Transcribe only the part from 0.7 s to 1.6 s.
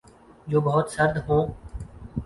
سرد ہوں